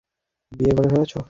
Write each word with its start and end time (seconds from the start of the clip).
বিয়ে 0.51 0.73
করে 0.77 0.89
ফেলেছে? 0.89 1.17